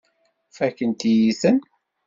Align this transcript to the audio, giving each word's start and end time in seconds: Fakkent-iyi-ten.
Fakkent-iyi-ten. 0.55 1.57